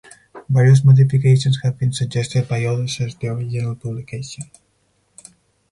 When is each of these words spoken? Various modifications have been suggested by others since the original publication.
Various 0.49 0.83
modifications 0.83 1.59
have 1.61 1.77
been 1.77 1.93
suggested 1.93 2.47
by 2.47 2.65
others 2.65 2.97
since 2.97 3.13
the 3.13 3.27
original 3.27 3.75
publication. 3.75 4.49